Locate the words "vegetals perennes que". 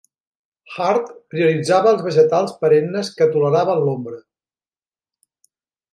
2.07-3.31